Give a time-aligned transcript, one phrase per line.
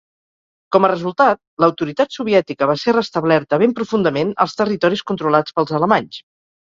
[0.75, 6.23] Com a resultat, l'autoritat soviètica va ser restablerta ben profundament als territoris controlats pels alemanys.